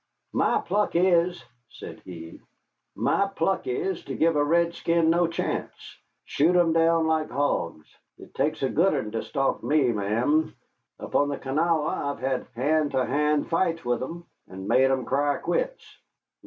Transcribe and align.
"My 0.33 0.59
pluck 0.59 0.95
is," 0.95 1.45
said 1.69 1.99
he, 1.99 2.41
"my 2.95 3.27
pluck 3.27 3.67
is 3.67 4.03
to 4.05 4.15
give 4.15 4.35
a 4.35 4.43
redskin 4.43 5.11
no 5.11 5.27
chance. 5.27 5.95
Shoot 6.25 6.55
'em 6.55 6.73
down 6.73 7.05
like 7.05 7.29
hogs. 7.29 7.85
It 8.17 8.33
takes 8.33 8.63
a 8.63 8.69
good 8.69 8.95
un 8.95 9.11
to 9.11 9.21
stalk 9.21 9.61
me, 9.63 9.91
Ma'am. 9.91 10.55
Up 10.99 11.13
on 11.15 11.29
the 11.29 11.37
Kanawha 11.37 12.09
I've 12.13 12.19
had 12.19 12.47
hand 12.55 12.93
to 12.93 13.05
hand 13.05 13.47
fights 13.49 13.85
with 13.85 14.01
'em, 14.01 14.25
and 14.47 14.67
made 14.67 14.89
'em 14.89 15.05
cry 15.05 15.37
quits." 15.37 15.85